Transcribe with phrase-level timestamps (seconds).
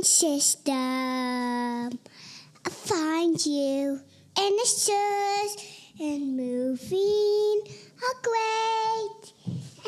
[0.00, 1.98] design system.
[2.64, 4.00] I find you
[4.38, 5.56] in the stores
[5.98, 7.62] and moving
[8.02, 9.32] are great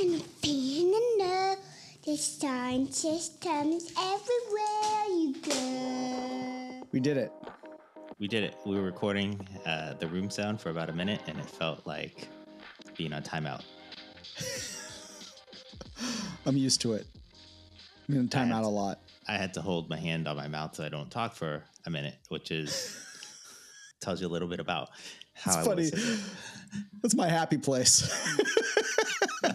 [0.00, 1.56] and being in the
[2.04, 6.82] design systems everywhere you go.
[6.92, 7.32] We did it.
[8.18, 8.54] We did it.
[8.66, 12.28] We were recording uh, the room sound for about a minute, and it felt like
[12.96, 13.62] being on timeout.
[16.46, 17.06] I'm used to it.
[18.08, 19.01] I'm in timeout a lot.
[19.28, 21.90] I had to hold my hand on my mouth so I don't talk for a
[21.90, 22.96] minute, which is
[24.00, 24.88] tells you a little bit about
[25.34, 25.90] how It's funny.
[27.02, 28.08] That's my happy place.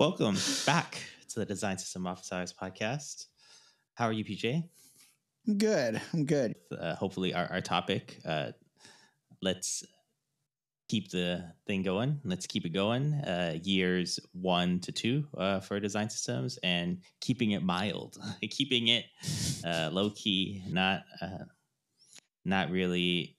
[0.00, 0.36] Welcome
[0.66, 3.26] back to the Design System Office Hours podcast.
[3.94, 4.64] How are you, PJ?
[5.46, 6.00] I'm good.
[6.12, 6.56] I'm good.
[6.76, 8.18] Uh, hopefully, our, our topic.
[8.24, 8.52] Uh,
[9.40, 9.84] let's
[10.90, 12.20] keep the thing going.
[12.24, 13.14] Let's keep it going.
[13.14, 18.18] Uh, years one to two uh, for design systems, and keeping it mild,
[18.50, 19.04] keeping it
[19.64, 21.44] uh, low key, not uh,
[22.44, 23.36] not really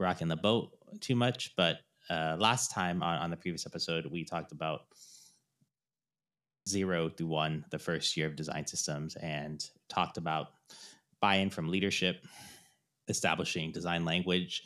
[0.00, 1.54] rocking the boat too much.
[1.56, 1.76] But
[2.10, 4.80] uh, last time on, on the previous episode, we talked about
[6.68, 10.48] zero through one, the first year of design systems, and talked about
[11.20, 12.24] buy-in from leadership,
[13.06, 14.64] establishing design language,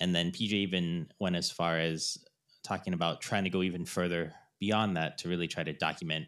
[0.00, 2.18] and then PJ even went as far as
[2.62, 6.26] talking about trying to go even further beyond that to really try to document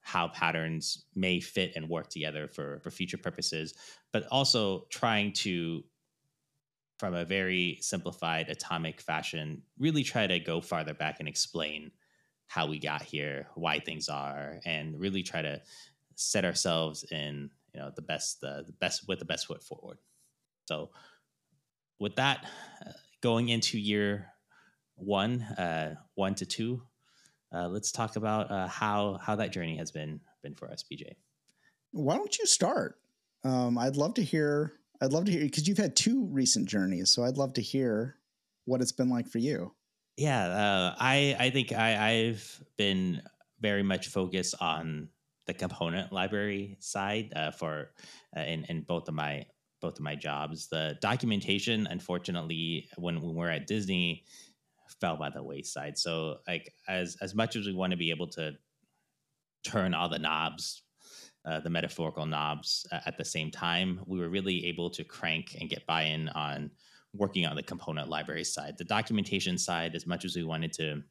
[0.00, 3.74] how patterns may fit and work together for, for future purposes,
[4.12, 5.82] but also trying to,
[6.98, 11.90] from a very simplified atomic fashion, really try to go farther back and explain
[12.46, 15.60] how we got here, why things are, and really try to
[16.16, 19.98] set ourselves in you know the best the best with the best foot forward.
[20.66, 20.90] So
[21.98, 22.46] with that,
[22.84, 24.26] uh, going into year
[24.96, 26.82] one, uh, one to two,
[27.54, 31.04] uh, let's talk about uh, how how that journey has been been for us, PJ.
[31.92, 32.96] Why don't you start?
[33.44, 34.72] Um, I'd love to hear.
[35.00, 38.16] I'd love to hear because you've had two recent journeys, so I'd love to hear
[38.64, 39.72] what it's been like for you.
[40.16, 43.22] Yeah, uh, I I think I, I've been
[43.60, 45.08] very much focused on
[45.46, 47.90] the component library side uh, for
[48.36, 49.46] uh, in in both of my
[49.84, 50.68] both of my jobs.
[50.68, 54.24] The documentation, unfortunately, when, we're at Disney,
[54.98, 55.98] fell by the wayside.
[55.98, 58.52] So like as as much as we want to be able to
[59.62, 60.82] turn all the knobs,
[61.44, 65.56] uh, the metaphorical knobs uh, at the same time, we were really able to crank
[65.60, 66.70] and get buy-in on
[67.12, 68.78] working on the component library side.
[68.78, 71.02] The documentation side, as much as we wanted to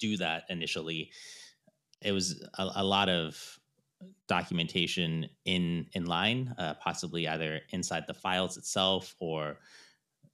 [0.00, 1.10] do that initially,
[2.00, 3.58] it was a, a lot of
[4.28, 9.58] documentation in in line, uh, possibly either inside the files itself or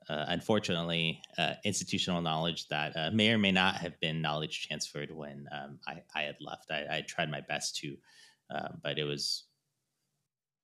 [0.08, 5.10] uh, unfortunately uh, institutional knowledge that uh, may or may not have been knowledge transferred
[5.10, 6.70] when um, I, I, had left.
[6.70, 7.96] I, I, tried my best to,
[8.52, 9.44] uh, but it was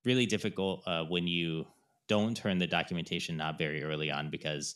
[0.04, 1.66] really difficult uh, when you
[2.09, 4.75] don't turn the documentation knob very early on because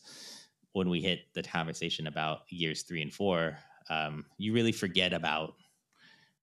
[0.72, 3.58] when we hit the conversation about years three and four,
[3.90, 5.54] um, you really forget about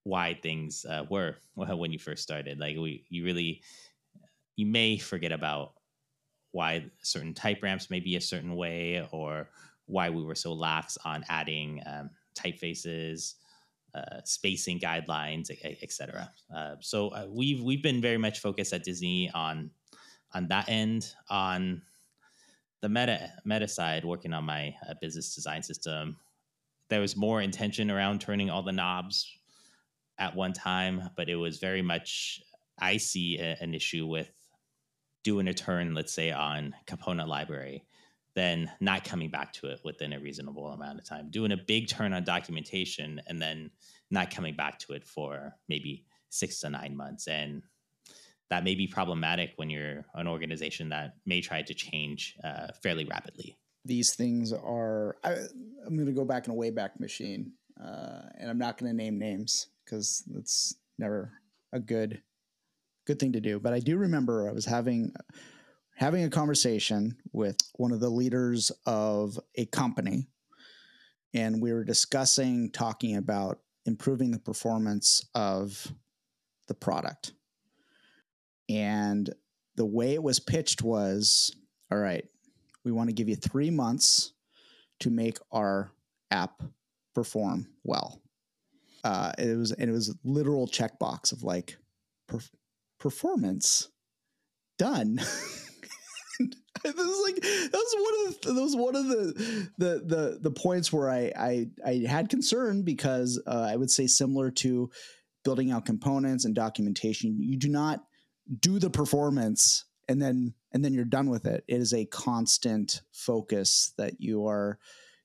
[0.04, 2.60] why things uh, were when you first started.
[2.60, 3.62] Like we, you really,
[4.56, 5.74] you may forget about
[6.52, 9.50] why certain type ramps may be a certain way, or
[9.86, 13.36] why we were so lax on adding um, typefaces,
[13.94, 15.50] uh, spacing guidelines,
[15.82, 16.32] etc.
[16.56, 19.70] Uh, so uh, we've we've been very much focused at Disney on
[20.34, 21.82] on that end on
[22.82, 26.18] the meta meta side, working on my uh, business design system.
[26.90, 29.39] There was more intention around turning all the knobs
[30.20, 32.42] at one time, but it was very much
[32.80, 34.32] I see a, an issue with
[35.24, 37.86] doing a turn, let's say on component library,
[38.36, 41.30] then not coming back to it within a reasonable amount of time.
[41.30, 43.72] Doing a big turn on documentation and then
[44.12, 47.28] not coming back to it for maybe six to nine months.
[47.28, 47.64] And
[48.50, 53.06] that may be problematic when you're an organization that may try to change uh, fairly
[53.06, 53.58] rapidly.
[53.86, 55.32] These things are, I,
[55.86, 58.96] am going to go back in a Wayback Machine, uh, and I'm not going to
[58.96, 61.32] name names because that's never
[61.74, 62.22] a good
[63.08, 63.60] good thing to do.
[63.60, 65.14] But I do remember I was having
[65.96, 70.28] having a conversation with one of the leaders of a company,
[71.34, 75.92] and we were discussing talking about improving the performance of
[76.68, 77.34] the product.
[78.70, 79.34] And
[79.76, 81.56] the way it was pitched was,
[81.92, 82.26] all right,
[82.86, 84.34] we want to give you three months
[85.00, 85.92] to make our
[86.30, 86.62] app
[87.16, 88.22] perform well
[89.04, 91.78] uh, it was and it was literal checkbox of like
[92.28, 92.40] per,
[93.00, 93.90] performance
[94.78, 95.16] done.
[96.84, 100.40] this is like that was one of the that was one of the the the
[100.42, 104.90] the points where I I I had concern because uh, I would say similar to
[105.44, 107.38] building out components and documentation.
[107.40, 108.04] You do not
[108.60, 111.64] do the performance and then and then you're done with it.
[111.68, 114.80] It is a constant focus that you are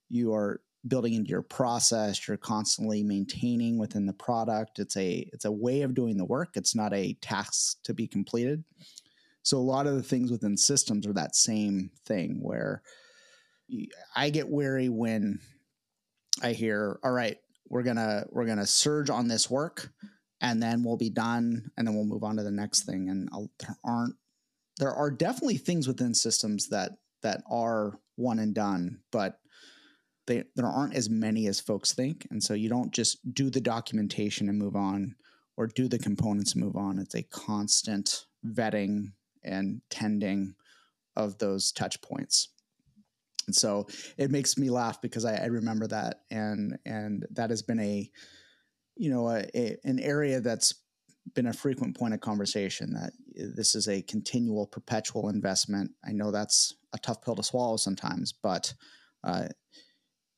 [0.08, 2.26] you are building into your process.
[2.26, 4.78] You're constantly maintaining within the product.
[4.78, 6.56] It's a it's a way of doing the work.
[6.56, 8.64] It's not a task to be completed.
[9.42, 12.82] So a lot of the things within systems are that same thing where
[14.14, 15.40] I get wary when
[16.42, 17.38] I hear, "All right,
[17.69, 19.92] we're gonna we're gonna surge on this work,
[20.40, 23.28] and then we'll be done, and then we'll move on to the next thing." And
[23.32, 24.16] I'll, there aren't
[24.78, 26.92] there are definitely things within systems that
[27.22, 29.40] that are one and done, but
[30.26, 33.60] they, there aren't as many as folks think, and so you don't just do the
[33.60, 35.16] documentation and move on,
[35.56, 36.98] or do the components and move on.
[36.98, 39.12] It's a constant vetting
[39.42, 40.54] and tending
[41.16, 42.48] of those touch points.
[43.46, 43.86] And so
[44.16, 48.10] it makes me laugh because I, I remember that, and and that has been a,
[48.96, 50.74] you know, a, a, an area that's
[51.34, 52.94] been a frequent point of conversation.
[52.94, 53.12] That
[53.56, 55.90] this is a continual, perpetual investment.
[56.06, 58.72] I know that's a tough pill to swallow sometimes, but
[59.22, 59.48] uh,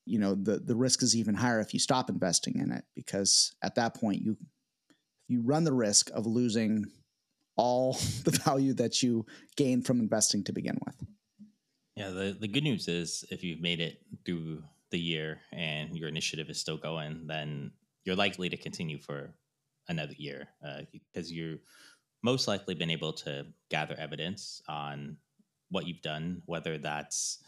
[0.06, 3.54] you know the the risk is even higher if you stop investing in it because
[3.62, 4.36] at that point you
[5.28, 6.86] you run the risk of losing
[7.56, 7.92] all
[8.24, 9.26] the value that you
[9.56, 10.94] gain from investing to begin with.
[11.96, 16.08] Yeah, the, the good news is if you've made it through the year and your
[16.08, 17.72] initiative is still going, then
[18.04, 19.34] you're likely to continue for
[19.88, 21.56] another year uh, because you're
[22.22, 25.16] most likely been able to gather evidence on
[25.70, 27.38] what you've done, whether that's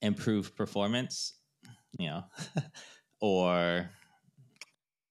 [0.00, 1.34] improved performance,
[1.98, 2.24] you know,
[3.20, 3.90] or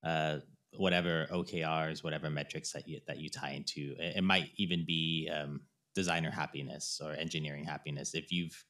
[0.04, 0.38] uh,
[0.78, 3.96] whatever OKRs, whatever metrics that you that you tie into.
[4.00, 5.62] It, it might even be um,
[5.94, 8.14] designer happiness or engineering happiness.
[8.14, 8.64] If you've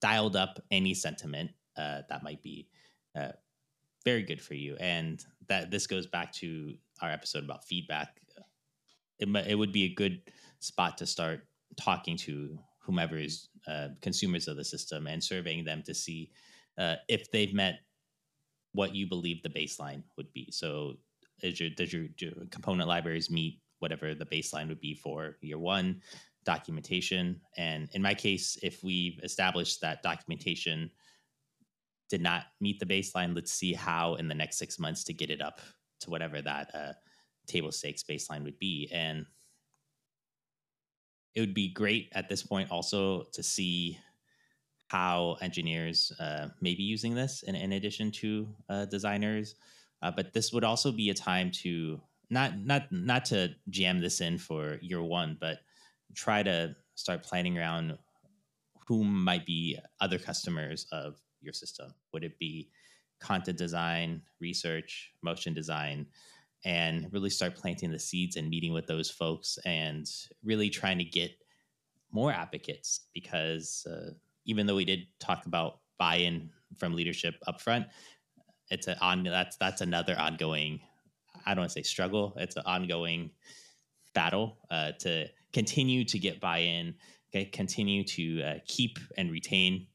[0.00, 2.68] dialed up any sentiment, uh, that might be
[3.16, 3.32] uh,
[4.04, 4.76] very good for you.
[4.80, 8.20] And that this goes back to our episode about feedback.
[9.18, 10.22] It, it would be a good
[10.60, 15.82] spot to start talking to whomever is uh, consumers of the system and surveying them
[15.84, 16.30] to see
[16.78, 17.80] uh, if they've met
[18.72, 20.48] what you believe the baseline would be.
[20.50, 20.94] So,
[21.42, 22.06] is your, does your,
[22.50, 26.00] component libraries meet whatever the baseline would be for year one
[26.44, 27.40] documentation.
[27.56, 30.90] And in my case, if we've established that documentation
[32.08, 35.30] did not meet the baseline, let's see how in the next six months to get
[35.30, 35.60] it up
[36.00, 36.92] to whatever that uh,
[37.46, 38.88] table stakes baseline would be.
[38.92, 39.24] And
[41.34, 43.98] it would be great at this point also to see
[44.92, 49.54] how engineers uh, may be using this in, in addition to uh, designers.
[50.02, 51.98] Uh, but this would also be a time to
[52.28, 55.60] not not not to jam this in for year one, but
[56.14, 57.96] try to start planning around
[58.86, 61.94] who might be other customers of your system.
[62.12, 62.68] Would it be
[63.18, 66.06] content design, research, motion design,
[66.64, 70.06] and really start planting the seeds and meeting with those folks and
[70.44, 71.30] really trying to get
[72.10, 74.10] more advocates because uh,
[74.44, 77.86] even though we did talk about buy-in from leadership upfront,
[78.70, 80.80] it's an on that's that's another ongoing
[81.44, 82.34] I don't want to say struggle.
[82.36, 83.30] It's an ongoing
[84.14, 86.94] battle uh, to continue to get buy-in,
[87.30, 89.86] okay, continue to uh, keep and retain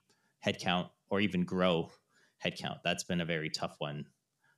[0.46, 1.92] headcount, or even grow
[2.44, 2.80] headcount.
[2.84, 4.06] That's been a very tough one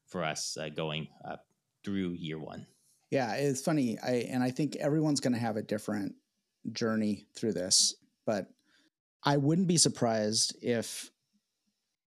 [0.07, 1.07] for us uh, going
[1.83, 2.65] through year one.
[3.11, 3.97] Yeah, it's funny.
[3.99, 6.15] I and I think everyone's going to have a different
[6.71, 8.47] journey through this, but
[9.23, 11.11] I wouldn't be surprised if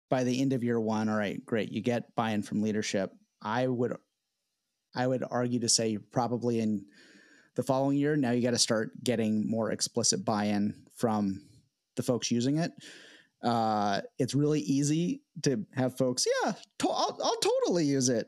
[0.09, 3.11] by the end of year one, all right, great, you get buy-in from leadership.
[3.41, 3.95] I would
[4.95, 6.85] I would argue to say probably in
[7.55, 11.41] the following year, now you got to start getting more explicit buy in from
[11.95, 12.71] the folks using it.
[13.43, 18.27] Uh, it's really easy to have folks, yeah, to- I'll, I'll totally use it.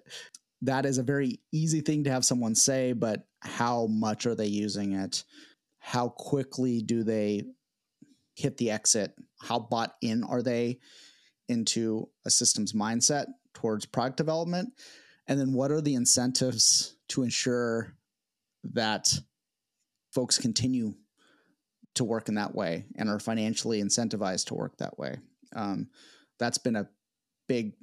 [0.61, 4.45] That is a very easy thing to have someone say, but how much are they
[4.45, 5.23] using it?
[5.79, 7.43] How quickly do they
[8.35, 9.13] hit the exit?
[9.39, 10.79] How bought in are they
[11.47, 14.73] into a systems mindset towards product development?
[15.27, 17.95] And then what are the incentives to ensure
[18.63, 19.13] that
[20.13, 20.93] folks continue
[21.95, 25.17] to work in that way and are financially incentivized to work that way?
[25.55, 25.89] Um,
[26.39, 26.89] that's been a
[27.47, 27.73] big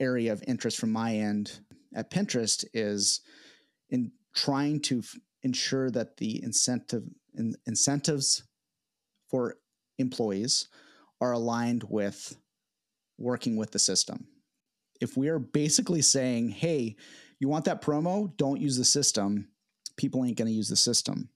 [0.00, 1.60] area of interest from my end
[1.94, 3.20] at Pinterest is
[3.88, 8.42] in trying to f- ensure that the incentive in, incentives
[9.30, 9.56] for
[9.98, 10.68] employees
[11.20, 12.36] are aligned with
[13.18, 14.26] working with the system
[15.00, 16.96] if we are basically saying, hey,
[17.38, 18.34] you want that promo?
[18.36, 19.48] Don't use the system.
[19.96, 21.28] People ain't going to use the system.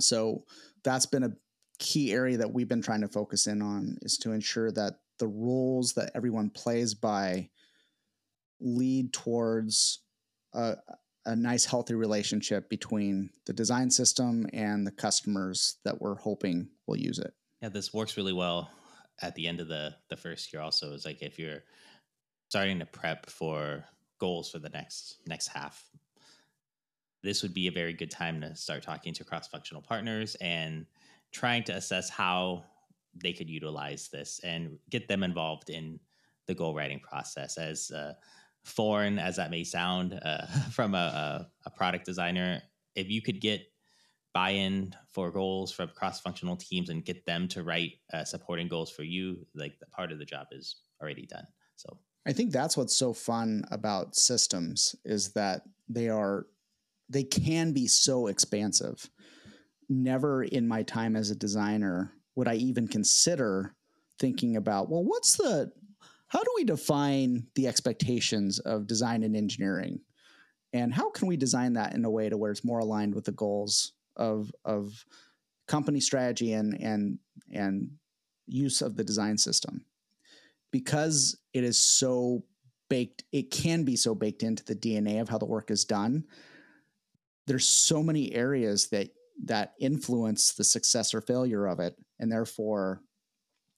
[0.00, 0.44] So
[0.84, 1.32] that's been a
[1.78, 5.26] key area that we've been trying to focus in on is to ensure that the
[5.26, 7.48] rules that everyone plays by
[8.60, 10.00] lead towards
[10.54, 10.76] a,
[11.24, 16.96] a nice healthy relationship between the design system and the customers that we're hoping will
[16.96, 17.32] use it.
[17.62, 18.70] Yeah, this works really well
[19.22, 20.62] at the end of the the first year.
[20.62, 21.64] Also, is like if you're
[22.48, 23.84] starting to prep for
[24.18, 25.88] goals for the next next half,
[27.22, 30.86] this would be a very good time to start talking to cross functional partners and
[31.32, 32.64] trying to assess how
[33.14, 35.98] they could utilize this and get them involved in
[36.46, 38.12] the goal writing process as uh,
[38.64, 42.60] foreign as that may sound uh, from a, a, a, product designer
[42.94, 43.62] if you could get
[44.36, 49.02] buy-in for goals from cross-functional teams and get them to write uh, supporting goals for
[49.02, 51.88] you like the part of the job is already done so
[52.26, 56.46] i think that's what's so fun about systems is that they are
[57.08, 59.08] they can be so expansive
[59.88, 63.74] never in my time as a designer would I even consider
[64.20, 65.72] thinking about, well, what's the,
[66.28, 70.00] how do we define the expectations of design and engineering?
[70.72, 73.24] And how can we design that in a way to where it's more aligned with
[73.24, 75.04] the goals of, of
[75.66, 77.18] company strategy and, and,
[77.52, 77.90] and
[78.46, 79.84] use of the design system?
[80.72, 82.44] Because it is so
[82.88, 86.24] baked, it can be so baked into the DNA of how the work is done.
[87.46, 89.10] There's so many areas that
[89.44, 91.94] that influence the success or failure of it.
[92.18, 93.02] And therefore,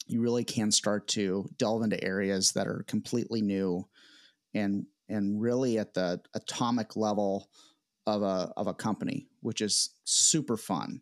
[0.07, 3.87] you really can start to delve into areas that are completely new
[4.55, 7.51] and and really at the atomic level
[8.07, 11.01] of a of a company, which is super fun.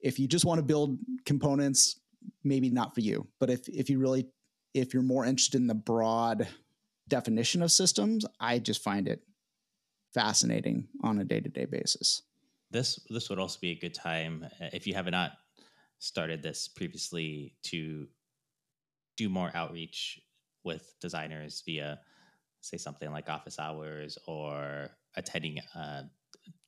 [0.00, 1.98] If you just want to build components,
[2.44, 3.26] maybe not for you.
[3.40, 4.26] But if if you really
[4.74, 6.46] if you're more interested in the broad
[7.08, 9.22] definition of systems, I just find it
[10.14, 12.22] fascinating on a day-to-day basis
[12.72, 15.32] this this would also be a good time uh, if you have not
[15.98, 18.08] started this previously to
[19.16, 20.20] do more outreach
[20.64, 22.00] with designers via
[22.60, 26.02] say something like office hours or attending uh,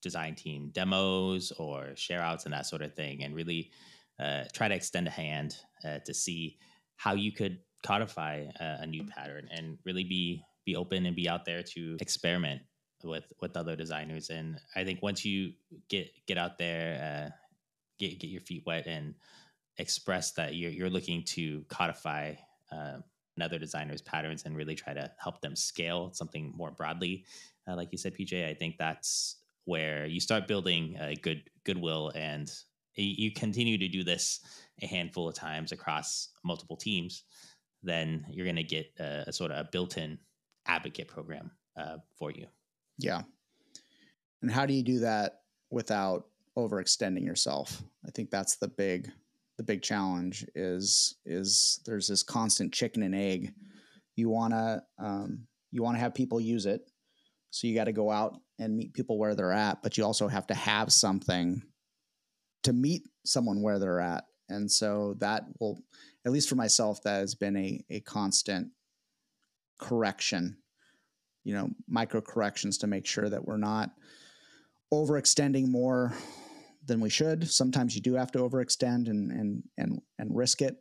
[0.02, 3.70] design team demos or share outs and that sort of thing and really
[4.20, 6.58] uh, try to extend a hand uh, to see
[6.96, 11.28] how you could codify a, a new pattern and really be be open and be
[11.28, 12.62] out there to experiment
[13.02, 14.30] with with other designers.
[14.30, 15.52] And i think once you
[15.88, 17.30] get get out there uh,
[17.98, 19.14] get get your feet wet and
[19.78, 22.34] express that you're, you're looking to codify
[22.70, 22.98] uh,
[23.36, 27.24] another designer's patterns and really try to help them scale something more broadly
[27.66, 32.50] uh, like you said pj i think that's where you start building good goodwill and
[32.96, 34.40] you continue to do this
[34.82, 37.24] a handful of times across multiple teams
[37.82, 40.18] then you're going to get a, a, sort of a built-in
[40.66, 42.46] advocate program uh, for you
[42.98, 43.22] yeah.
[44.42, 45.40] And how do you do that
[45.70, 47.82] without overextending yourself?
[48.06, 49.10] I think that's the big
[49.56, 53.52] the big challenge is is there's this constant chicken and egg.
[54.16, 56.82] You wanna um, you wanna have people use it,
[57.50, 60.28] so you got to go out and meet people where they're at, but you also
[60.28, 61.62] have to have something
[62.62, 65.82] to meet someone where they're at, and so that will,
[66.24, 68.68] at least for myself, that has been a a constant
[69.80, 70.56] correction
[71.44, 73.90] you know micro corrections to make sure that we're not
[74.92, 76.12] overextending more
[76.86, 77.50] than we should.
[77.50, 80.76] Sometimes you do have to overextend and and and and risk it.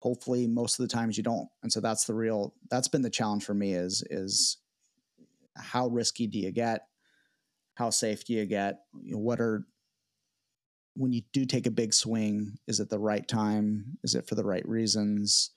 [0.00, 1.48] Hopefully, most of the times you don't.
[1.62, 4.58] And so that's the real that's been the challenge for me is is
[5.58, 6.82] how risky do you get?
[7.74, 8.80] How safe do you get?
[8.92, 9.66] What are
[10.94, 13.98] when you do take a big swing, is it the right time?
[14.02, 15.52] Is it for the right reasons?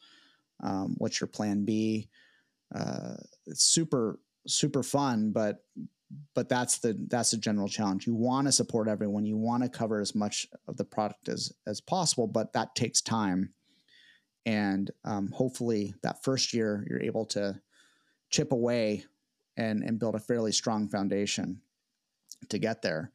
[0.63, 2.09] Um, what's your plan B?
[2.73, 3.15] uh,
[3.45, 5.57] it's super super fun, but
[6.33, 8.07] but that's the that's the general challenge.
[8.07, 9.25] You want to support everyone.
[9.25, 13.01] You want to cover as much of the product as as possible, but that takes
[13.01, 13.53] time.
[14.45, 17.59] And um, hopefully, that first year you're able to
[18.29, 19.05] chip away
[19.57, 21.61] and and build a fairly strong foundation
[22.49, 23.11] to get there.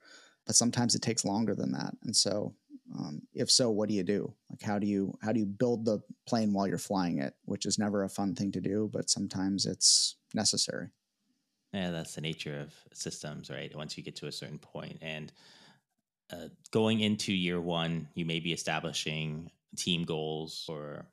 [0.47, 1.95] But sometimes it takes longer than that.
[2.05, 2.55] And so
[2.95, 4.33] um, if so, what do you do?
[4.51, 7.35] Like, how do you how do you build the plane while you're flying it?
[7.45, 10.89] Which is never a fun thing to do, but sometimes it's necessary.
[11.73, 13.75] Yeah, that's the nature of systems, right?
[13.75, 15.33] Once you get to a certain point, and
[16.33, 21.07] uh, going into year one, you may be establishing team goals for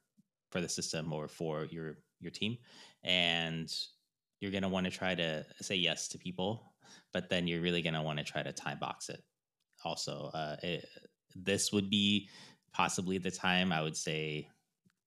[0.51, 2.57] for the system or for your your team,
[3.03, 3.75] and
[4.43, 6.73] you're going to want to try to say yes to people,
[7.13, 9.23] but then you're really going to want to try to time box it.
[9.85, 10.85] Also, uh, it,
[11.33, 12.27] this would be
[12.73, 14.49] possibly the time I would say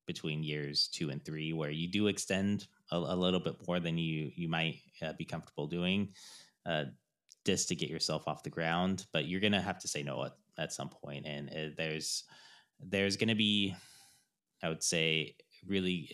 [0.06, 3.98] between years two and three where you do extend a, a little bit more than
[3.98, 6.08] you you might uh, be comfortable doing
[6.64, 6.84] uh,
[7.44, 10.32] just to get yourself off the ground but you're gonna have to say no at,
[10.58, 12.22] at some point and uh, there's
[12.78, 13.74] there's gonna be
[14.62, 15.34] i would say
[15.66, 16.08] really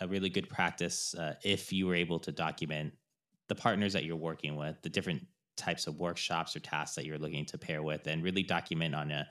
[0.00, 2.92] a really good practice uh, if you were able to document
[3.48, 5.22] the partners that you're working with, the different
[5.56, 9.10] types of workshops or tasks that you're looking to pair with, and really document on
[9.10, 9.26] a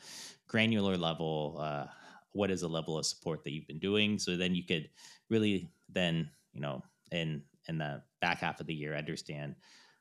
[0.48, 1.86] granular level uh,
[2.34, 4.20] what is the level of support that you've been doing.
[4.20, 4.90] So then you could
[5.30, 9.56] really then you know in in the back half of the year understand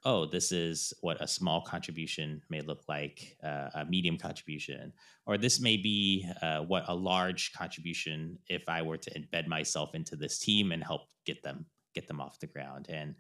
[0.07, 4.93] oh, this is what a small contribution may look like, uh, a medium contribution,
[5.27, 9.97] or this may be uh, what a large contribution if I were to embed myself
[9.97, 13.17] into this team and help get them get them off the ground, and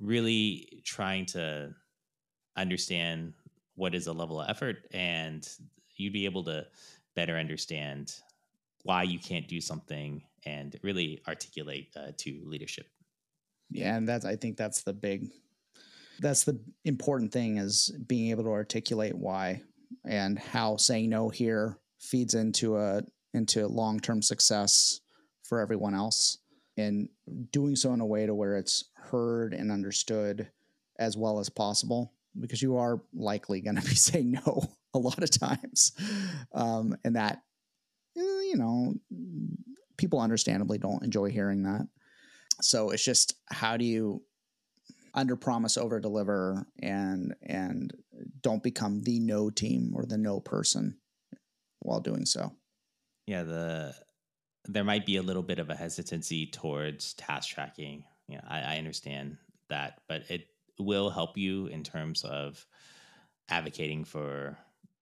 [0.00, 1.70] really trying to
[2.56, 3.32] understand
[3.76, 5.48] what is a level of effort, and
[5.96, 6.66] you'd be able to
[7.14, 8.12] better understand
[8.82, 12.86] why you can't do something and really articulate uh, to leadership.
[13.70, 15.30] Yeah, and that's I think that's the big
[16.20, 19.62] that's the important thing is being able to articulate why
[20.04, 23.02] and how saying no here feeds into a
[23.34, 25.00] into long-term success
[25.42, 26.38] for everyone else.
[26.76, 27.08] And
[27.50, 30.48] doing so in a way to where it's heard and understood
[30.98, 35.22] as well as possible because you are likely going to be saying no a lot
[35.22, 35.92] of times.
[36.52, 37.42] Um, and that
[38.16, 38.94] eh, you know
[39.96, 41.86] people understandably don't enjoy hearing that.
[42.60, 44.22] So it's just how do you
[45.14, 47.92] under promise over deliver and and
[48.40, 50.98] don't become the no team or the no person
[51.80, 52.52] while doing so.
[53.26, 53.94] Yeah the
[54.64, 58.04] there might be a little bit of a hesitancy towards task tracking.
[58.28, 59.36] Yeah I, I understand
[59.68, 60.46] that but it
[60.78, 62.64] will help you in terms of
[63.48, 64.56] advocating for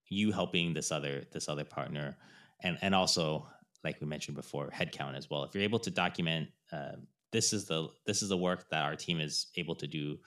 [0.09, 2.17] you helping this other this other partner.
[2.63, 3.47] And and also
[3.85, 5.45] like we mentioned before headcount as well.
[5.45, 6.97] If you're able to document uh,
[7.33, 10.19] this is the this is the work that our team is able to do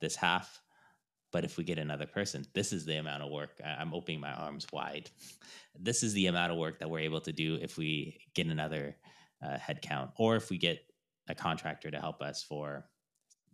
[0.00, 0.60] this half.
[1.32, 3.60] But if we get another person this is the amount of work.
[3.64, 5.10] I'm opening my arms wide.
[5.78, 8.96] This is the amount of work that we're able to do if we get another
[9.44, 10.78] uh, headcount or if we get
[11.28, 12.86] a contractor to help us for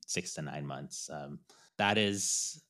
[0.06, 1.08] six to nine months.
[1.10, 1.38] Um,
[1.78, 2.62] that is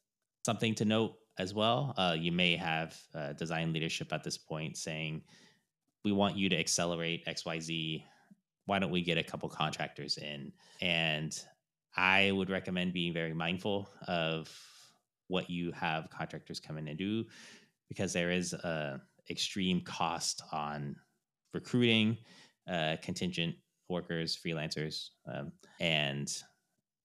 [0.44, 1.94] something to note as well.
[1.96, 5.22] Uh, you may have uh, design leadership at this point saying
[6.04, 8.04] we want you to accelerate xyz
[8.66, 10.52] why don't we get a couple contractors in?
[10.80, 11.38] And
[11.96, 14.50] I would recommend being very mindful of
[15.28, 17.24] what you have contractors come in and do
[17.88, 20.96] because there is a extreme cost on
[21.54, 22.16] recruiting
[22.70, 23.54] uh, contingent
[23.88, 26.42] workers, freelancers, um, and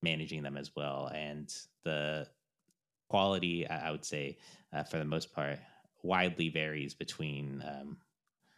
[0.01, 1.11] managing them as well.
[1.13, 2.27] And the
[3.09, 4.37] quality, I would say,
[4.73, 5.59] uh, for the most part,
[6.03, 7.97] widely varies between um,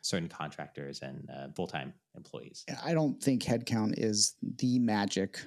[0.02, 2.66] certain contractors and uh, full time employees.
[2.84, 5.40] I don't think headcount is the magic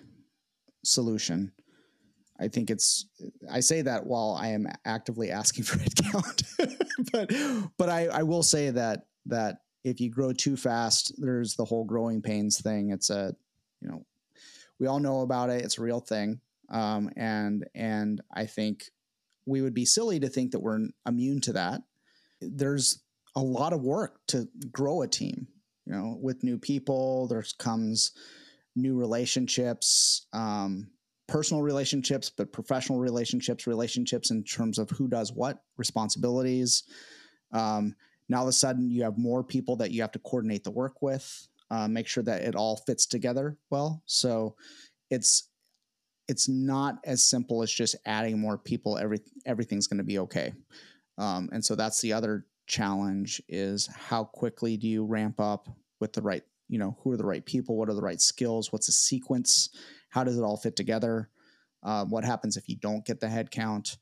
[0.84, 1.52] solution.
[2.40, 3.06] I think it's.
[3.50, 6.78] I say that while I am actively asking for headcount,
[7.12, 11.64] but but I, I will say that that if you grow too fast, there's the
[11.64, 12.90] whole growing pains thing.
[12.90, 13.34] It's a,
[13.80, 14.04] you know,
[14.78, 15.64] we all know about it.
[15.64, 18.84] It's a real thing, um, and and I think
[19.46, 21.82] we would be silly to think that we're immune to that.
[22.40, 23.01] There's
[23.34, 25.46] a lot of work to grow a team.
[25.86, 28.12] You know, with new people, there comes
[28.76, 30.88] new relationships, um,
[31.26, 36.84] personal relationships, but professional relationships, relationships in terms of who does what, responsibilities.
[37.52, 37.94] Um,
[38.28, 40.70] now all of a sudden, you have more people that you have to coordinate the
[40.70, 44.02] work with, uh, make sure that it all fits together well.
[44.06, 44.56] So
[45.10, 45.48] it's
[46.28, 48.96] it's not as simple as just adding more people.
[48.96, 50.52] Every everything's going to be okay.
[51.18, 55.68] Um, and so that's the other challenge is how quickly do you ramp up
[56.00, 57.76] with the right you know who are the right people?
[57.76, 58.72] What are the right skills?
[58.72, 59.68] What's the sequence?
[60.08, 61.28] How does it all fit together?
[61.82, 63.98] Uh, what happens if you don't get the head count?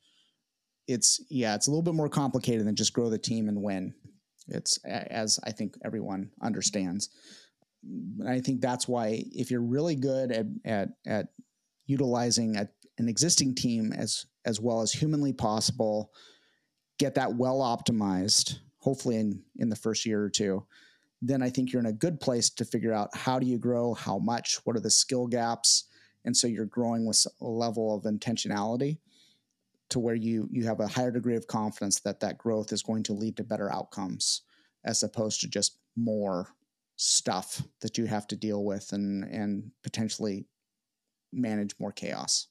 [0.86, 3.94] It's yeah it's a little bit more complicated than just grow the team and win.
[4.48, 7.10] It's as i think everyone understands.
[8.26, 11.26] I think that's why if you're really good at at, at
[11.86, 12.68] utilizing a,
[12.98, 16.12] an existing team as as well as humanly possible
[17.00, 20.64] get that well optimized, hopefully in, in the first year or two,
[21.22, 23.94] then I think you're in a good place to figure out how do you grow,
[23.94, 25.84] how much, what are the skill gaps.
[26.26, 28.98] And so you're growing with a level of intentionality
[29.88, 33.02] to where you you have a higher degree of confidence that that growth is going
[33.04, 34.42] to lead to better outcomes
[34.84, 36.48] as opposed to just more
[36.96, 40.44] stuff that you have to deal with and and potentially
[41.32, 42.48] manage more chaos.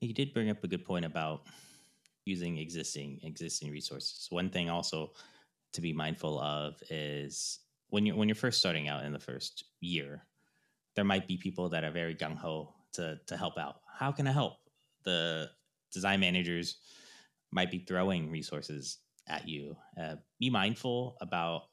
[0.00, 1.42] You did bring up a good point about
[2.24, 4.26] using existing existing resources.
[4.30, 5.12] One thing also
[5.72, 9.64] to be mindful of is when you're when you're first starting out in the first
[9.80, 10.24] year,
[10.94, 13.76] there might be people that are very gung ho to to help out.
[13.92, 14.54] How can I help?
[15.04, 15.50] The
[15.92, 16.78] design managers
[17.50, 19.76] might be throwing resources at you.
[20.00, 21.64] Uh, be mindful about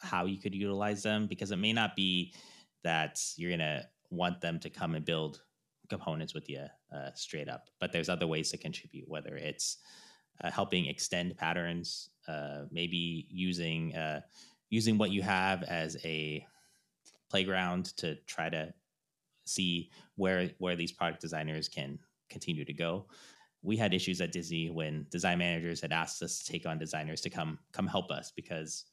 [0.00, 2.34] how you could utilize them because it may not be
[2.82, 5.42] that you're gonna want them to come and build
[5.88, 6.64] components with you
[6.94, 9.78] uh, straight up, but there's other ways to contribute, whether it's
[10.42, 14.20] uh, helping extend patterns, uh, maybe using uh,
[14.70, 16.46] using what you have as a
[17.30, 18.72] playground to try to
[19.44, 21.98] see where where these product designers can
[22.30, 23.06] continue to go.
[23.62, 27.20] We had issues at Disney when design managers had asked us to take on designers
[27.22, 28.86] to come come help us because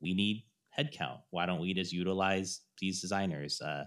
[0.00, 0.44] we need
[0.78, 1.20] headcount.
[1.30, 3.60] Why don't we just utilize these designers?
[3.60, 3.84] Uh,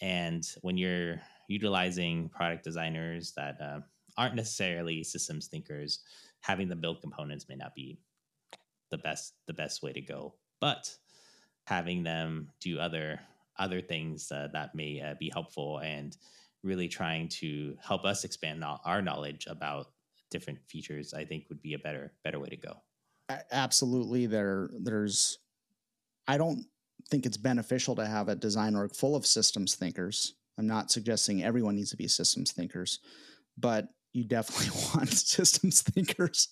[0.00, 3.80] and when you're utilizing product designers that uh,
[4.16, 6.00] aren't necessarily systems thinkers,
[6.40, 7.98] having them build components may not be
[8.90, 10.34] the best the best way to go.
[10.60, 10.94] But
[11.64, 13.20] having them do other
[13.58, 16.16] other things uh, that may uh, be helpful and
[16.62, 19.88] really trying to help us expand our knowledge about
[20.30, 22.76] different features, I think would be a better better way to go.
[23.50, 25.38] Absolutely, there there's.
[26.26, 26.66] I don't
[27.08, 30.34] think it's beneficial to have a design org full of systems thinkers.
[30.58, 32.98] I'm not suggesting everyone needs to be systems thinkers,
[33.56, 36.48] but you definitely want systems thinkers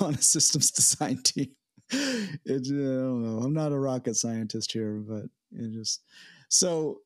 [0.00, 1.50] on a systems design team.
[1.90, 3.42] It, I don't know.
[3.44, 6.02] I'm not a rocket scientist here, but it just
[6.48, 7.00] so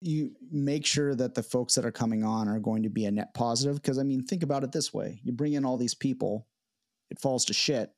[0.00, 3.10] you make sure that the folks that are coming on are going to be a
[3.10, 3.76] net positive.
[3.76, 6.46] Because I mean, think about it this way: you bring in all these people,
[7.10, 7.90] it falls to shit,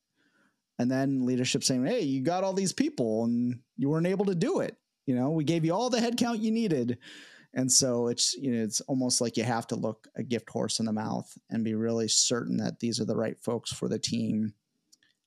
[0.78, 4.34] and then leadership saying, "Hey, you got all these people, and you weren't able to
[4.34, 4.76] do it.
[5.04, 6.98] You know, we gave you all the headcount you needed."
[7.54, 10.80] And so it's you know it's almost like you have to look a gift horse
[10.80, 13.98] in the mouth and be really certain that these are the right folks for the
[13.98, 14.54] team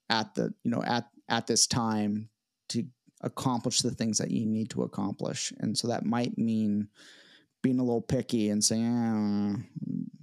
[0.09, 2.29] at the you know at at this time
[2.69, 2.83] to
[3.21, 5.53] accomplish the things that you need to accomplish.
[5.59, 6.89] And so that might mean
[7.63, 10.21] being a little picky and saying, eh,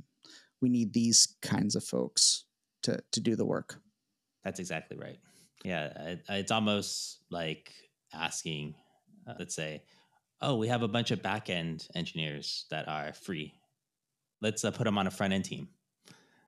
[0.60, 2.44] we need these kinds of folks
[2.82, 3.80] to to do the work.
[4.44, 5.18] That's exactly right.
[5.64, 7.72] Yeah, it, it's almost like
[8.12, 8.74] asking,
[9.28, 9.82] uh, let's say,
[10.42, 13.54] oh, we have a bunch of back end engineers that are free.
[14.40, 15.68] Let's uh, put them on a front end team.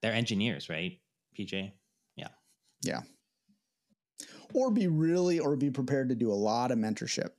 [0.02, 0.98] They're engineers, right?
[1.38, 1.72] PJ?
[2.16, 2.28] Yeah.
[2.82, 3.02] Yeah.
[4.52, 7.30] Or be really, or be prepared to do a lot of mentorship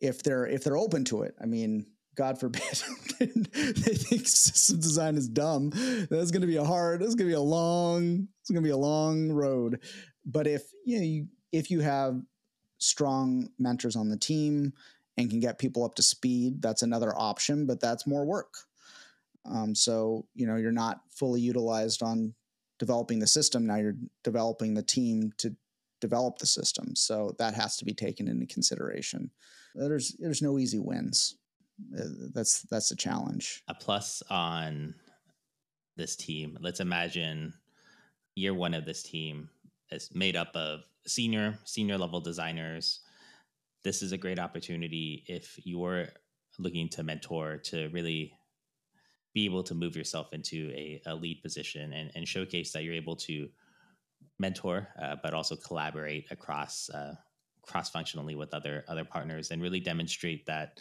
[0.00, 1.34] if they're if they're open to it.
[1.40, 2.62] I mean, God forbid
[3.18, 5.70] they think system design is dumb.
[6.10, 7.00] That's going to be a hard.
[7.00, 8.28] That's going to be a long.
[8.40, 9.80] It's going to be a long road.
[10.24, 12.20] But if you know, you, if you have
[12.78, 14.72] strong mentors on the team
[15.16, 18.54] and can get people up to speed, that's another option, but that's more work.
[19.44, 22.34] Um, so, you know, you're not fully utilized on
[22.78, 23.66] developing the system.
[23.66, 25.54] Now you're developing the team to
[26.00, 26.96] develop the system.
[26.96, 29.30] So that has to be taken into consideration.
[29.74, 31.36] There's there's no easy wins.
[31.96, 33.62] Uh, that's that's a challenge.
[33.68, 34.94] A plus on
[35.96, 36.58] this team.
[36.60, 37.54] Let's imagine
[38.34, 39.48] year one of this team
[39.90, 43.00] is made up of senior senior level designers
[43.84, 46.08] this is a great opportunity if you're
[46.58, 48.32] looking to mentor to really
[49.34, 52.94] be able to move yourself into a, a lead position and, and, showcase that you're
[52.94, 53.48] able to
[54.38, 57.14] mentor, uh, but also collaborate across uh,
[57.62, 60.80] cross functionally with other other partners and really demonstrate that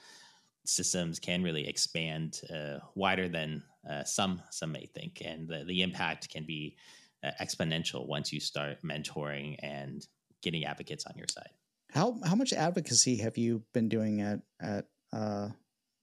[0.65, 5.81] systems can really expand uh, wider than uh, some some may think, and the, the
[5.81, 6.75] impact can be
[7.23, 10.07] uh, exponential once you start mentoring and
[10.41, 11.51] getting advocates on your side.
[11.91, 15.49] How how much advocacy have you been doing at at uh,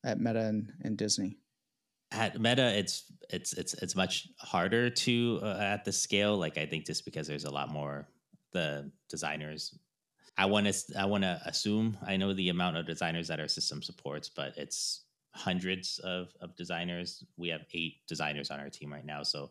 [0.05, 1.39] at Meta and, and Disney?
[2.11, 6.37] At Meta, it's it's it's it's much harder to uh, at the scale.
[6.37, 8.09] Like I think just because there's a lot more
[8.53, 9.79] the designers.
[10.37, 13.49] I want to I want to assume I know the amount of designers that our
[13.49, 17.25] system supports, but it's hundreds of of designers.
[17.37, 19.51] We have eight designers on our team right now, so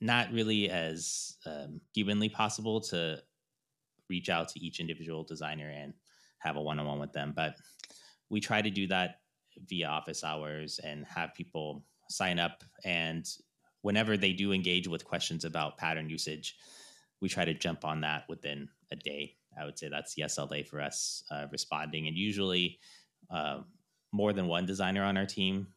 [0.00, 3.22] not really as um, humanly possible to
[4.10, 5.94] reach out to each individual designer and
[6.38, 7.32] have a one-on-one with them.
[7.34, 7.56] But
[8.28, 9.20] we try to do that
[9.66, 12.62] via office hours and have people sign up.
[12.84, 13.26] And
[13.80, 16.56] whenever they do engage with questions about pattern usage
[17.20, 19.36] we try to jump on that within a day.
[19.60, 22.06] I would say that's the sla for us uh, responding.
[22.06, 22.78] And usually
[23.30, 23.60] uh,
[24.12, 25.68] more than one designer on our team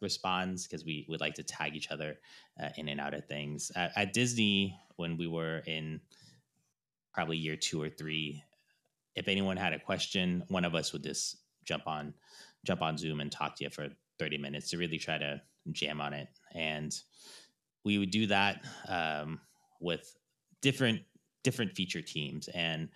[0.00, 2.18] responds because we would like to tag each other
[2.62, 3.70] uh, in and out of things.
[3.74, 6.00] At, at disney when we were in
[7.12, 8.42] probably year two or three,
[9.14, 12.14] if anyone had a question, one of us would just jump on
[12.64, 15.40] jump on Zoom and talk to you for 30 minutes to really try to
[15.72, 16.28] jam on it.
[16.54, 16.94] And
[17.84, 19.40] we would do that um,
[19.80, 20.14] with
[20.60, 21.00] different
[21.42, 22.48] different feature teams.
[22.48, 22.90] And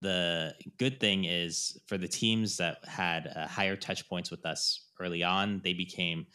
[0.00, 4.86] the good thing is for the teams that had uh, higher touch points with us
[4.98, 6.26] early on, they became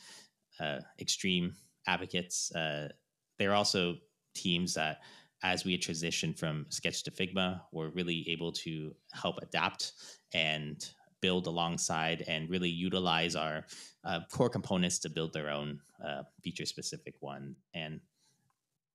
[0.60, 1.56] uh, extreme
[1.88, 2.54] advocates.
[2.54, 2.90] Uh,
[3.38, 3.96] they're also
[4.36, 5.00] teams that
[5.44, 9.94] as we transition from Sketch to Figma, we're really able to help adapt
[10.34, 10.90] and
[11.22, 13.66] build alongside and really utilize our
[14.06, 17.56] uh, core components to build their own uh, feature specific one.
[17.74, 18.00] And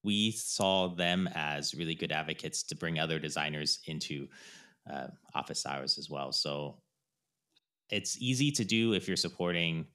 [0.03, 4.29] we saw them as really good advocates to bring other designers into
[4.91, 6.31] uh, office hours as well.
[6.31, 6.77] So
[7.91, 9.87] it's easy to do if you're supporting,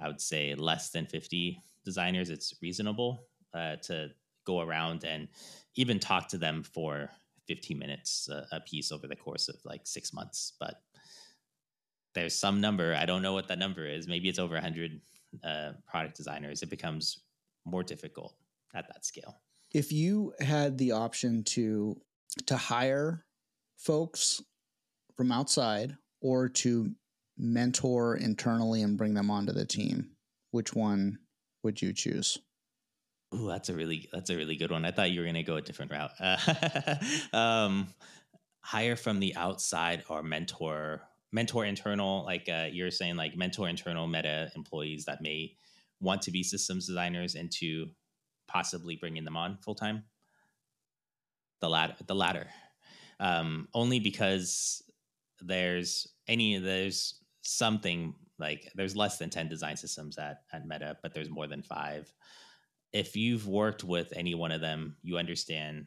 [0.00, 2.28] I would say, less than 50 designers.
[2.28, 4.10] It's reasonable uh, to
[4.46, 5.28] go around and
[5.74, 7.10] even talk to them for
[7.48, 10.54] 15 minutes a, a piece over the course of like six months.
[10.58, 10.80] But
[12.14, 14.08] there's some number, I don't know what that number is.
[14.08, 15.00] Maybe it's over 100
[15.44, 16.62] uh, product designers.
[16.62, 17.20] It becomes
[17.66, 18.34] more difficult
[18.74, 19.40] at that scale.
[19.74, 22.00] If you had the option to
[22.46, 23.24] to hire
[23.78, 24.42] folks
[25.16, 26.90] from outside or to
[27.38, 30.10] mentor internally and bring them onto the team,
[30.50, 31.18] which one
[31.62, 32.38] would you choose?
[33.34, 34.84] Ooh, that's a really that's a really good one.
[34.84, 36.12] I thought you were gonna go a different route.
[36.20, 36.96] Uh,
[37.36, 37.88] um,
[38.60, 44.06] hire from the outside or mentor mentor internal, like uh, you're saying, like mentor internal
[44.06, 45.54] meta employees that may
[46.00, 47.88] want to be systems designers and to
[48.46, 50.04] possibly bringing them on full time.
[51.60, 52.46] The latter, the latter,
[53.18, 54.82] um, only because
[55.40, 61.14] there's any there's something like there's less than 10 design systems at, at meta but
[61.14, 62.12] there's more than five
[62.96, 65.86] if you've worked with any one of them you understand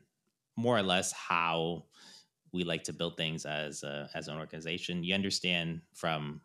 [0.56, 1.86] more or less how
[2.52, 5.04] we like to build things as a, as an organization.
[5.04, 6.42] You understand from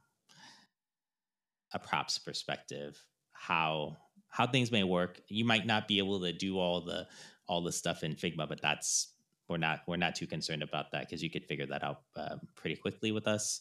[1.72, 3.96] a props perspective how
[4.28, 5.20] how things may work.
[5.28, 7.06] You might not be able to do all the
[7.46, 9.12] all the stuff in figma but that's
[9.48, 12.36] we're not we're not too concerned about that because you could figure that out uh,
[12.54, 13.60] pretty quickly with us.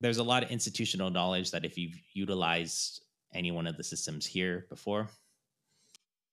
[0.00, 4.26] There's a lot of institutional knowledge that if you've utilized any one of the systems
[4.26, 5.08] here before,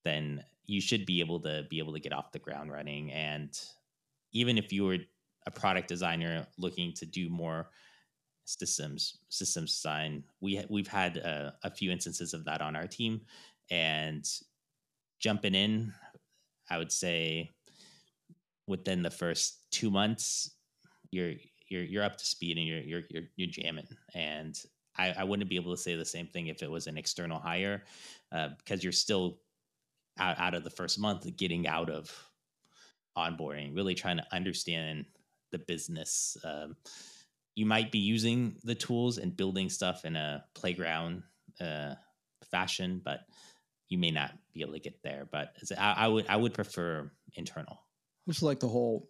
[0.03, 3.11] then you should be able to be able to get off the ground running.
[3.11, 3.49] And
[4.31, 4.97] even if you were
[5.47, 7.69] a product designer looking to do more
[8.45, 13.21] systems systems design, we we've had a, a few instances of that on our team,
[13.71, 14.27] and
[15.19, 15.93] jumping in,
[16.69, 17.51] I would say
[18.67, 20.51] within the first two months,
[21.11, 21.33] you're
[21.67, 23.87] you're you're up to speed and you're you're you're, you're jamming.
[24.13, 24.55] And
[24.97, 27.39] I, I wouldn't be able to say the same thing if it was an external
[27.39, 27.83] hire,
[28.31, 29.39] uh, because you're still
[30.19, 32.11] out, out of the first month getting out of
[33.17, 35.05] onboarding, really trying to understand
[35.51, 36.37] the business.
[36.43, 36.75] Um,
[37.55, 41.23] you might be using the tools and building stuff in a playground
[41.59, 41.95] uh,
[42.51, 43.21] fashion, but
[43.89, 45.27] you may not be able to get there.
[45.29, 47.81] But I, I would I would prefer internal.
[48.27, 49.07] It's like the whole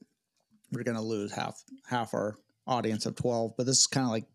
[0.72, 4.12] we're going to lose half half our audience of 12, but this is kind of
[4.12, 4.26] like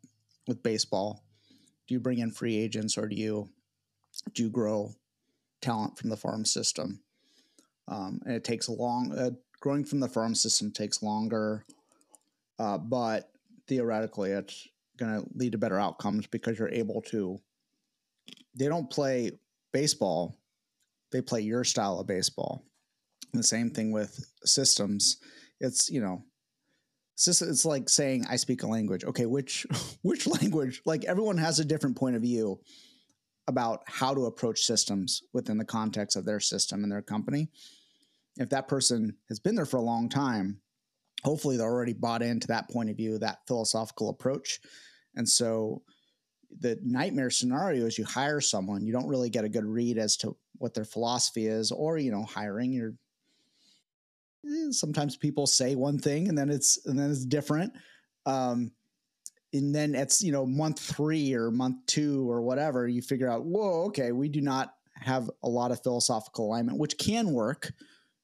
[0.46, 1.24] with baseball.
[1.86, 3.48] Do you bring in free agents or do you
[4.34, 4.94] do you grow
[5.64, 7.00] talent from the farm system?
[7.88, 11.64] Um, and it takes a long uh, growing from the farm system takes longer,
[12.58, 13.30] uh, but
[13.66, 17.38] theoretically, it's going to lead to better outcomes because you're able to.
[18.54, 19.32] They don't play
[19.72, 20.36] baseball;
[21.12, 22.64] they play your style of baseball.
[23.32, 25.18] And the same thing with systems.
[25.60, 26.24] It's you know
[27.14, 29.04] it's it's like saying I speak a language.
[29.04, 29.66] Okay, which
[30.02, 30.82] which language?
[30.84, 32.60] Like everyone has a different point of view
[33.46, 37.48] about how to approach systems within the context of their system and their company.
[38.36, 40.60] If that person has been there for a long time,
[41.22, 44.60] hopefully they're already bought into that point of view, that philosophical approach.
[45.14, 45.82] And so
[46.60, 50.16] the nightmare scenario is you hire someone, you don't really get a good read as
[50.18, 52.94] to what their philosophy is, or you know, hiring, you're
[54.46, 57.72] Eh, sometimes people say one thing and then it's and then it's different
[58.26, 58.70] um,
[59.54, 63.44] and then it's you know month three or month two or whatever you figure out
[63.44, 67.72] whoa okay we do not have a lot of philosophical alignment which can work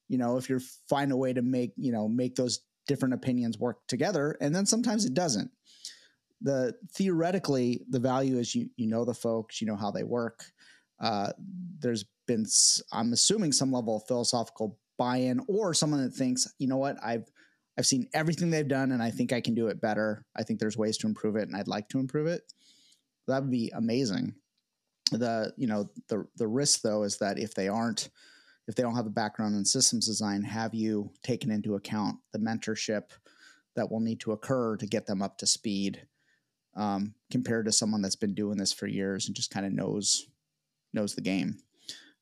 [0.09, 3.57] you know if you find a way to make you know make those different opinions
[3.57, 5.49] work together and then sometimes it doesn't.
[6.43, 10.45] The theoretically the value is you you know the folks you know how they work.
[11.01, 11.33] Uh,
[11.79, 12.45] there's been
[12.93, 17.25] i'm assuming some level of philosophical buy-in or someone that thinks, you know what, I've
[17.81, 20.27] I've seen everything they've done and I think I can do it better.
[20.37, 22.43] I think there's ways to improve it and I'd like to improve it.
[23.27, 24.35] That would be amazing.
[25.13, 28.11] The, you know, the the risk though is that if they aren't
[28.69, 32.39] if they don't have a background in systems design, have you taken into account the
[32.39, 33.13] mentorship
[33.77, 36.07] that will need to occur to get them up to speed
[36.77, 40.27] um, compared to someone that's been doing this for years and just kind of knows
[40.93, 41.57] knows the game.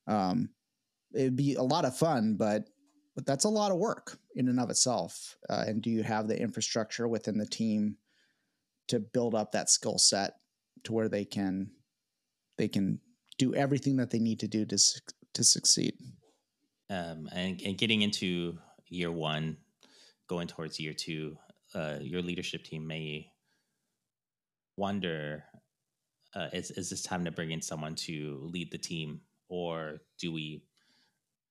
[0.06, 0.50] Um,
[1.12, 2.68] it'd be a lot of fun, but
[3.18, 5.37] but that's a lot of work in and of itself.
[5.50, 7.96] Uh, and do you have the infrastructure within the team
[8.87, 10.35] to build up that skill set
[10.85, 11.68] to where they can
[12.59, 13.00] they can
[13.37, 14.78] do everything that they need to do to
[15.35, 15.94] to succeed?
[16.90, 19.57] Um, and, and getting into year one,
[20.28, 21.37] going towards year two,
[21.74, 23.33] uh, your leadership team may
[24.76, 25.42] wonder
[26.37, 30.33] uh, is is this time to bring in someone to lead the team, or do
[30.33, 30.62] we,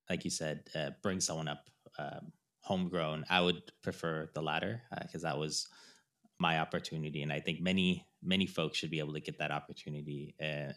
[0.10, 3.26] like you said, uh, bring someone up um, homegrown?
[3.30, 5.68] I would prefer the latter because uh, that was
[6.40, 10.36] my opportunity, and I think many many folks should be able to get that opportunity.
[10.42, 10.74] Uh,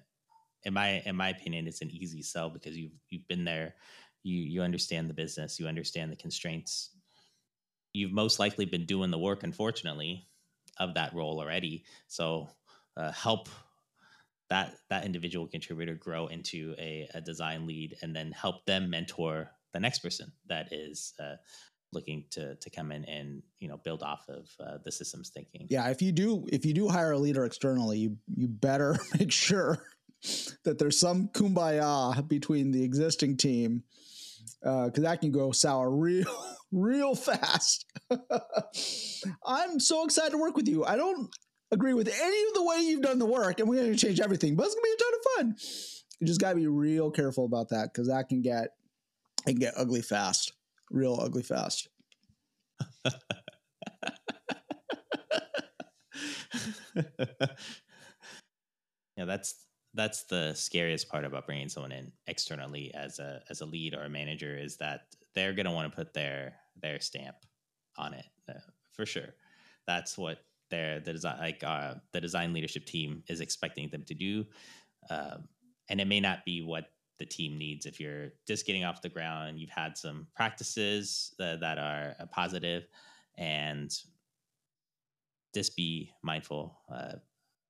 [0.65, 3.75] in my in my opinion, it's an easy sell because you've you've been there,
[4.23, 6.91] you you understand the business, you understand the constraints.
[7.93, 10.29] You've most likely been doing the work, unfortunately,
[10.79, 11.85] of that role already.
[12.07, 12.49] So
[12.97, 13.49] uh, help
[14.51, 19.51] that that individual contributor grow into a, a, design lead and then help them mentor
[19.73, 21.37] the next person that is uh,
[21.93, 25.67] looking to to come in and you know build off of uh, the systems thinking.
[25.71, 29.33] Yeah if you do if you do hire a leader externally you you better make
[29.33, 29.79] sure
[30.65, 33.85] that there's some kumbaya between the existing team
[34.61, 36.27] because uh, that can go sour real
[36.73, 37.87] real fast.
[39.47, 40.85] I'm so excited to work with you.
[40.85, 41.31] I don't
[41.71, 44.21] agree with any of the way you've done the work, and we're going to change
[44.21, 44.57] everything.
[44.57, 45.57] But it's going to be a ton of fun.
[46.21, 48.75] You just got to be real careful about that because that can get
[49.47, 50.53] it can get ugly fast,
[50.91, 51.89] real ugly fast.
[59.17, 63.67] yeah, that's that's the scariest part about bringing someone in externally as a as a
[63.67, 65.03] lead or a manager is that
[65.35, 67.37] they're going to want to put their their stamp
[67.97, 68.55] on it uh,
[68.93, 69.35] for sure.
[69.87, 70.39] That's what
[70.71, 74.45] their the design like uh, the design leadership team is expecting them to do,
[75.11, 75.49] um,
[75.89, 76.87] and it may not be what
[77.19, 79.59] the team needs if you're just getting off the ground.
[79.59, 82.87] You've had some practices that, that are uh, positive,
[83.37, 83.95] and
[85.55, 87.15] just be mindful uh,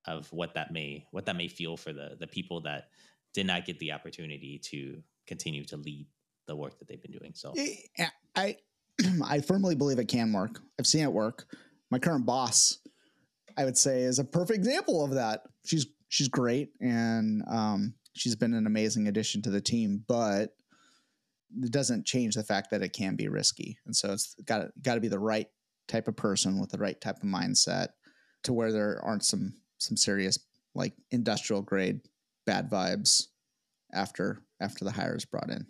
[0.06, 2.88] of what that may what that may feel for the the people that
[3.34, 6.06] did not get the opportunity to continue to lead
[6.46, 7.32] the work that they've been doing.
[7.34, 7.54] So
[8.34, 8.56] I
[9.24, 10.60] I firmly believe it can work.
[10.78, 11.46] I've seen it work.
[11.90, 12.79] My current boss
[13.57, 15.42] I would say is a perfect example of that.
[15.64, 20.55] She's she's great and um, she's been an amazing addition to the team, but
[21.62, 23.79] it doesn't change the fact that it can be risky.
[23.85, 25.48] And so it's got got to be the right
[25.88, 27.88] type of person with the right type of mindset
[28.44, 30.38] to where there aren't some some serious
[30.74, 32.00] like industrial grade
[32.46, 33.26] bad vibes
[33.92, 35.66] after after the hire is brought in.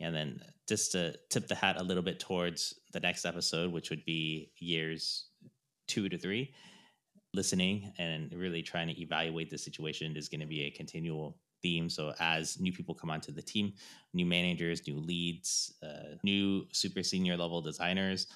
[0.00, 3.90] And then just to tip the hat a little bit towards the next episode, which
[3.90, 5.28] would be years
[5.86, 6.52] two to three
[7.34, 11.88] listening and really trying to evaluate the situation is going to be a continual theme.
[11.88, 13.72] So as new people come onto the team,
[14.12, 18.28] new managers, new leads, uh, new super senior level designers,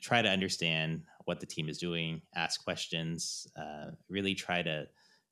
[0.00, 4.86] try to understand what the team is doing, ask questions, uh, really try to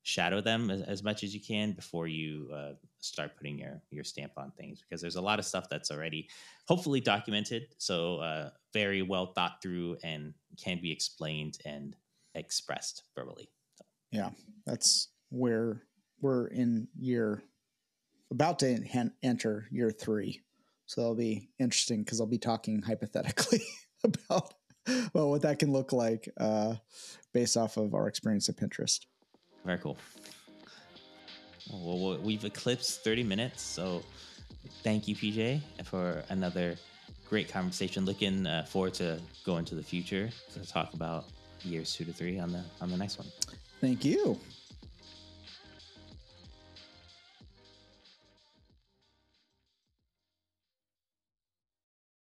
[0.07, 4.05] shadow them as, as, much as you can before you uh, start putting your your
[4.05, 6.29] stamp on things because there's a lot of stuff that's already
[6.65, 11.97] hopefully documented so uh, very well thought through and can be explained and
[12.35, 13.49] expressed verbally.
[13.75, 13.85] So.
[14.11, 14.29] Yeah,
[14.65, 15.83] that's where
[16.21, 17.43] we're in year
[18.31, 20.41] about to enter year three.
[20.85, 23.61] So that'll be interesting because I'll be talking hypothetically
[24.05, 24.53] about
[25.13, 26.75] well what that can look like uh,
[27.33, 28.99] based off of our experience at Pinterest.
[29.67, 29.97] Very cool.
[31.69, 34.01] Well, we've eclipsed 30 minutes, so
[34.81, 36.77] thank you, PJ, for another
[37.29, 38.05] great conversation.
[38.05, 41.25] Looking uh, forward to going to the future to talk about
[41.63, 43.27] years two to three on the on the next one.
[43.81, 44.39] Thank you.